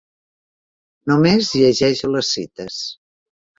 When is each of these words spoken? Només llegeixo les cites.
Només 1.11 1.51
llegeixo 1.61 2.11
les 2.17 2.33
cites. 2.39 2.83